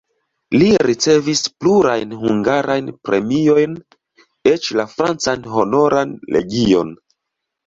Li 0.59 0.67
ricevis 0.85 1.43
plurajn 1.63 2.15
hungarajn 2.21 2.87
premiojn, 3.09 3.77
eĉ 4.53 4.71
la 4.81 4.87
francan 4.95 5.47
Honoran 5.53 6.17
legion. 6.39 6.93